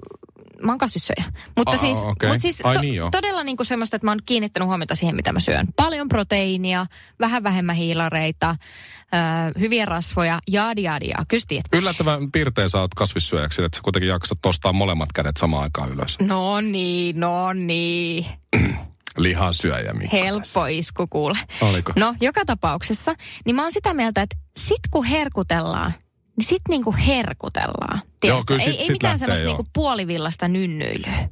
mä 0.64 0.72
oon 0.72 0.78
kasvissyöjä. 0.78 1.24
Mutta 1.58 1.72
Aa, 1.72 1.78
siis, 1.78 1.98
okei. 1.98 2.30
mut 2.30 2.42
siis 2.42 2.60
Ai 2.64 2.76
to, 2.76 2.82
niin 2.82 2.96
joo. 2.96 3.10
todella 3.12 3.44
niinku 3.44 3.64
semmoista, 3.64 3.96
että 3.96 4.08
mä 4.08 4.12
oon 4.12 4.20
kiinnittänyt 4.26 4.68
huomiota 4.68 4.96
siihen, 4.96 5.16
mitä 5.16 5.34
mä 5.34 5.40
syön. 5.40 5.68
Paljon 5.76 6.08
proteiinia, 6.08 6.86
vähän 7.20 7.44
vähemmän 7.44 7.76
hiilareita, 7.76 8.56
ö, 8.56 9.60
hyviä 9.60 9.86
rasvoja, 9.86 10.40
jaadi 10.48 10.84
jaadi 10.84 11.08
jaa. 11.08 11.26
Kyllä. 11.28 11.62
Yllättävän 11.74 12.32
piirtein 12.32 12.70
sä 12.70 12.80
oot 12.80 12.94
kasvissyöjäksi, 12.94 13.64
että 13.64 13.76
sä 13.76 13.82
kuitenkin 13.84 14.10
jaksat 14.10 14.38
nostaa 14.46 14.74
molemmat 14.74 15.10
kädet 15.14 15.38
samaan 15.38 15.64
aikaan 15.64 15.90
ylös. 15.92 16.20
No 16.20 16.62
niin, 16.62 17.20
no 17.20 17.54
niin. 17.54 18.26
Lihansyöjä 19.18 19.94
Mikko. 19.94 20.18
Helppo 20.18 20.66
isku 20.66 21.08
kuule. 21.08 21.38
Oliko? 21.62 21.94
No, 21.96 22.16
joka 22.22 22.46
tapauksessa, 22.46 23.16
niin 23.46 23.56
mä 23.56 23.62
oon 23.62 23.72
sitä 23.72 23.94
mieltä, 23.94 24.22
että 24.22 24.36
sit 24.58 24.80
kun 24.92 25.06
herkutellaan, 25.06 25.94
niin 26.40 26.48
sit 26.48 26.62
niinku 26.70 26.96
herkutellaan. 27.08 28.02
Tiedätkö? 28.20 28.44
kyllä 28.48 28.60
sit- 28.60 28.68
ei, 28.68 28.78
ei 28.78 28.84
sit 28.84 28.92
mitään 28.92 29.12
lähtee, 29.12 29.20
semmoista 29.20 29.44
joo. 29.44 29.58
niinku 29.58 29.70
puolivillasta 29.74 30.48
nynnyilyä. 30.48 31.30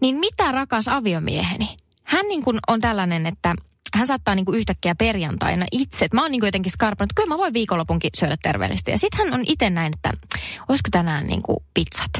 Niin 0.00 0.16
mitä 0.16 0.52
rakas 0.52 0.88
aviomieheni? 0.88 1.76
Hän 2.04 2.28
niinku 2.28 2.54
on 2.68 2.80
tällainen, 2.80 3.26
että 3.26 3.54
hän 3.94 4.06
saattaa 4.06 4.34
niinku 4.34 4.52
yhtäkkiä 4.52 4.94
perjantaina 4.94 5.66
itse, 5.72 6.04
että 6.04 6.16
mä 6.16 6.22
oon 6.22 6.30
niinku 6.30 6.46
jotenkin 6.46 6.72
skarpannut, 6.72 7.10
että 7.10 7.22
kyllä 7.22 7.34
mä 7.34 7.38
voin 7.38 7.54
viikonlopunkin 7.54 8.10
syödä 8.16 8.36
terveellisesti. 8.42 8.90
Ja 8.90 8.98
sitten 8.98 9.18
hän 9.18 9.34
on 9.34 9.44
itse 9.46 9.70
näin, 9.70 9.92
että 9.94 10.12
olisiko 10.68 10.88
tänään 10.90 11.26
niinku 11.26 11.64
pizzat. 11.74 12.10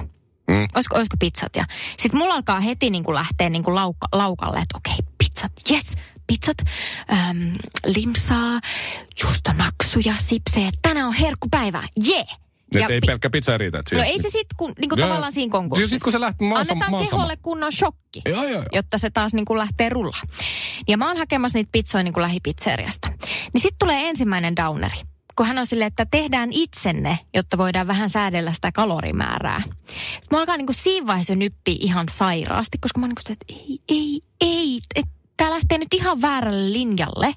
Mm. 0.49 0.69
Olisiko, 0.75 0.97
olisiko 0.97 1.17
pizzat? 1.21 1.57
Ja 1.57 1.65
sitten 1.97 2.19
mulla 2.19 2.35
alkaa 2.35 2.61
heti 2.61 2.91
niin 2.91 3.05
kuin 3.05 3.15
lähteä 3.15 3.51
niin 3.51 3.63
kuin 3.65 3.75
lauka, 3.75 4.09
laukalle, 4.13 4.59
että 4.59 4.77
okei, 4.77 5.07
pizzat, 5.19 5.53
yes, 5.71 5.97
pizzat, 6.27 6.57
äm, 7.13 7.53
limsaa, 7.87 8.61
juustonaksuja, 9.23 10.15
sipsejä. 10.19 10.71
Tänään 10.83 11.07
on 11.07 11.15
herkkupäivä, 11.15 11.83
jee! 12.05 12.17
Yeah. 12.75 12.89
Nyt 12.89 12.91
ei 12.91 13.01
pelkkä 13.07 13.31
pizza 13.31 13.59
riitä. 13.59 13.79
No 13.79 13.83
siihen- 13.89 14.07
ei 14.07 14.17
se 14.23 14.29
sitten 14.29 14.57
kun, 14.57 14.73
niin 14.79 14.89
kuin 14.89 14.99
Joo, 14.99 15.09
tavallaan 15.09 15.33
siinä 15.33 15.51
konkurssissa. 15.53 15.91
sit 15.97 16.03
kun 16.03 16.13
se 16.13 16.21
lähtee, 16.21 16.49
Annetaan 16.55 16.95
oon 16.95 17.05
keholle 17.09 17.37
kunnon 17.43 17.73
shokki, 17.73 18.23
Joo, 18.27 18.43
joo, 18.43 18.53
joo. 18.53 18.65
jotta 18.73 18.99
se 18.99 19.11
taas 19.11 19.35
niin 19.35 19.45
kuin 19.45 19.59
lähtee 19.59 19.89
rullaan. 19.89 20.29
Ja 20.89 20.97
mä 20.99 21.09
oon 21.09 21.17
hakemassa 21.17 21.59
niitä 21.59 21.69
pizzoja 21.73 22.05
niin 22.05 22.15
kuin 22.15 22.23
lähipizzeriasta. 22.23 23.09
Niin 23.53 23.63
sitten 23.63 23.79
tulee 23.79 24.09
ensimmäinen 24.09 24.57
downeri. 24.57 25.01
Kun 25.37 25.47
hän 25.47 25.59
on 25.59 25.67
silleen, 25.67 25.89
että 25.89 26.07
tehdään 26.11 26.49
itsenne, 26.53 27.19
jotta 27.35 27.59
voidaan 27.59 27.87
vähän 27.87 28.11
säädellä 28.11 28.53
sitä 28.53 28.73
kalorimäärää. 28.73 29.63
Sitten 29.87 30.29
mä 30.31 30.39
alkaa 30.39 30.57
niin 30.57 30.67
kuin 30.67 30.77
siinä 30.77 31.07
vaiheessa 31.07 31.35
nyppiä 31.35 31.77
ihan 31.81 32.07
sairaasti, 32.13 32.79
koska 32.79 33.01
mä 33.01 33.05
oon 33.05 33.09
niin 33.11 33.17
kuin 33.17 33.27
se, 33.27 33.33
että 33.33 33.47
ei, 33.69 33.79
ei, 33.89 34.21
ei, 34.41 34.81
että 34.95 35.13
tämä 35.37 35.51
lähtee 35.51 35.79
nyt 35.79 35.95
ihan 35.95 36.23
väärälle 36.23 36.73
linjalle. 36.73 37.35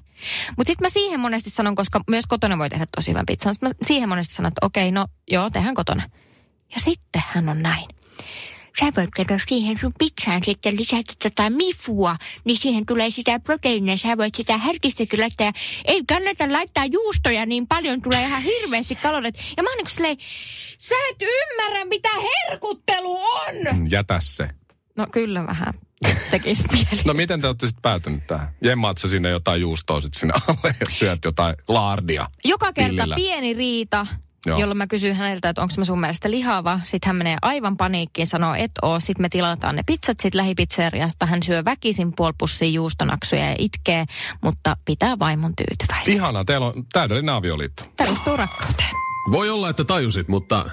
Mutta 0.56 0.70
sitten 0.70 0.84
mä 0.84 0.88
siihen 0.88 1.20
monesti 1.20 1.50
sanon, 1.50 1.74
koska 1.74 2.00
myös 2.10 2.26
kotona 2.26 2.58
voi 2.58 2.70
tehdä 2.70 2.86
tosi 2.96 3.10
hyvän 3.10 3.26
pizzan. 3.26 3.54
Sitten 3.54 3.68
mä 3.68 3.86
siihen 3.86 4.08
monesti 4.08 4.34
sanon, 4.34 4.48
että 4.48 4.66
okei, 4.66 4.92
no 4.92 5.06
joo, 5.30 5.50
tehdään 5.50 5.74
kotona. 5.74 6.10
Ja 6.74 6.80
sitten 6.80 7.22
hän 7.26 7.48
on 7.48 7.62
näin. 7.62 7.88
Sä 8.80 8.86
voit 8.96 9.10
kato 9.10 9.34
siihen 9.48 9.78
sun 9.78 9.92
pizzaan 9.98 10.44
sitten 10.44 10.76
lisätä 10.76 11.12
tota 11.22 11.50
mifua, 11.50 12.16
niin 12.44 12.58
siihen 12.58 12.86
tulee 12.86 13.10
sitä 13.10 13.40
proteiinia. 13.40 13.96
Sä 13.96 14.16
voit 14.16 14.34
sitä 14.34 14.56
härkistäkin 14.56 15.20
laittaa. 15.20 15.46
Ja 15.46 15.52
ei 15.84 16.02
kannata 16.08 16.52
laittaa 16.52 16.84
juustoja 16.84 17.46
niin 17.46 17.66
paljon, 17.66 18.02
tulee 18.02 18.22
ihan 18.22 18.42
hirveästi 18.42 18.96
kalorit. 18.96 19.34
Ja 19.56 19.62
mä 19.62 19.70
oon 19.70 19.76
niin 19.76 19.88
silleen, 19.88 20.16
sä 20.78 20.94
et 21.10 21.22
ymmärrä 21.22 21.84
mitä 21.84 22.08
herkuttelu 22.48 23.18
on. 23.18 23.90
Jätä 23.90 24.18
se. 24.22 24.50
No 24.96 25.06
kyllä 25.12 25.46
vähän 25.46 25.74
tekisi 26.30 26.64
mieli. 26.72 27.02
No 27.04 27.14
miten 27.14 27.40
te 27.40 27.46
olette 27.46 27.66
sitten 27.66 27.82
päätynyt 27.82 28.26
tähän? 28.26 28.54
Jemmaat 28.64 28.98
sä 28.98 29.08
sinne 29.08 29.28
jotain 29.28 29.60
juustoa 29.60 30.00
sitten 30.00 30.20
sinne 30.20 30.34
alle 30.48 30.74
ja 30.80 30.86
syöt 30.92 31.24
jotain 31.24 31.56
laardia? 31.68 32.26
Joka 32.44 32.72
kerta 32.72 32.90
Pillillä. 32.90 33.14
pieni 33.14 33.54
riita, 33.54 34.06
Joo. 34.46 34.58
jolloin 34.60 34.78
mä 34.78 34.86
kysyn 34.86 35.16
häneltä, 35.16 35.48
että 35.48 35.62
onko 35.62 35.74
mä 35.78 35.84
sun 35.84 36.00
mielestä 36.00 36.30
lihava. 36.30 36.80
Sitten 36.84 37.06
hän 37.08 37.16
menee 37.16 37.36
aivan 37.42 37.76
paniikkiin, 37.76 38.26
sanoo, 38.26 38.54
et 38.54 38.70
oo. 38.82 39.00
Sitten 39.00 39.22
me 39.22 39.28
tilataan 39.28 39.76
ne 39.76 39.82
pizzat 39.86 40.20
sit 40.20 40.34
lähipizzeriasta. 40.34 41.26
Hän 41.26 41.42
syö 41.42 41.64
väkisin 41.64 42.12
puoli 42.16 42.72
juustonaksuja 42.72 43.50
ja 43.50 43.56
itkee, 43.58 44.04
mutta 44.42 44.76
pitää 44.84 45.18
vaimon 45.18 45.52
tyytyväisenä. 45.56 46.14
Ihana, 46.14 46.44
teillä 46.44 46.66
on 46.66 46.84
täydellinen 46.92 47.34
avioliitto. 47.34 47.84
Perustuu 47.96 48.36
rakkauteen. 48.36 48.90
Voi 49.30 49.50
olla, 49.50 49.70
että 49.70 49.84
tajusit, 49.84 50.28
mutta 50.28 50.70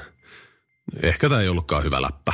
ehkä 1.03 1.29
tämä 1.29 1.41
ei 1.41 1.49
ollutkaan 1.49 1.83
hyvä 1.83 2.01
läppä. 2.01 2.33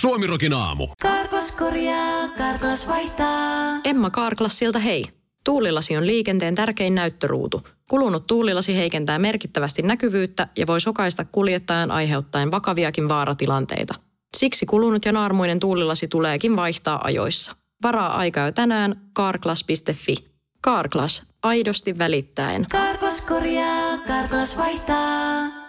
Suomirokin 0.00 0.52
aamu. 0.52 0.88
Karklas 1.02 1.52
korjaa, 1.52 2.28
Karklas 2.28 2.88
vaihtaa. 2.88 3.80
Emma 3.84 4.10
Karklassilta 4.10 4.78
hei. 4.78 5.04
Tuulilasi 5.44 5.96
on 5.96 6.06
liikenteen 6.06 6.54
tärkein 6.54 6.94
näyttöruutu. 6.94 7.62
Kulunut 7.90 8.26
tuulilasi 8.26 8.76
heikentää 8.76 9.18
merkittävästi 9.18 9.82
näkyvyyttä 9.82 10.48
ja 10.56 10.66
voi 10.66 10.80
sokaista 10.80 11.24
kuljettajan 11.24 11.90
aiheuttaen 11.90 12.50
vakaviakin 12.50 13.08
vaaratilanteita. 13.08 13.94
Siksi 14.36 14.66
kulunut 14.66 15.04
ja 15.04 15.12
naarmuinen 15.12 15.60
tuulilasi 15.60 16.08
tuleekin 16.08 16.56
vaihtaa 16.56 17.00
ajoissa. 17.04 17.56
Varaa 17.82 18.16
aikaa 18.16 18.46
jo 18.46 18.52
tänään 18.52 19.00
karklas.fi. 19.12 20.16
Karklas, 20.60 21.22
aidosti 21.42 21.98
välittäen. 21.98 22.66
Karklas 22.70 23.20
korjaa, 23.20 23.98
Karklas 23.98 24.56
vaihtaa. 24.56 25.65